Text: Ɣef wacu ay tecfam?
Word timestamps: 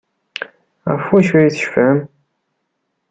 Ɣef 0.91 1.05
wacu 1.11 1.33
ay 1.39 1.49
tecfam? 1.55 1.97